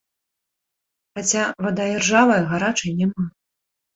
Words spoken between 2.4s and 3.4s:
гарачай няма.